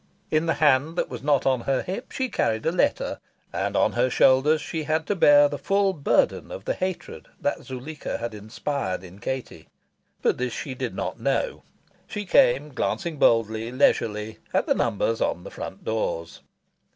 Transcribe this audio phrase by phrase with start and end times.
[0.31, 3.19] In the hand that was not on her hip she carried a letter.
[3.53, 7.61] And on her shoulders she had to bear the full burden of the hatred that
[7.63, 9.67] Zuleika had inspired in Katie.
[10.23, 11.61] But this she did not know.
[12.07, 16.41] She came glancing boldly, leisurely, at the numbers on the front doors.